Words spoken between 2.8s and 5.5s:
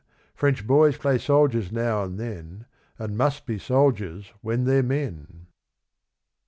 And must be soldiers when they're men.